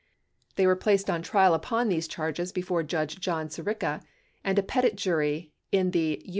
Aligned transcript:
They 0.55 0.65
were 0.65 0.75
placed 0.75 1.11
on 1.11 1.21
trial 1.21 1.53
upon 1.53 1.87
these 1.87 2.07
charges 2.07 2.51
before 2.51 2.81
Judge 2.81 3.19
John 3.19 3.49
Sirica, 3.49 4.01
and 4.43 4.57
a 4.57 4.63
petit 4.63 4.95
jury 4.95 5.51
in 5.71 5.91
the 5.91 6.19
U. 6.25 6.29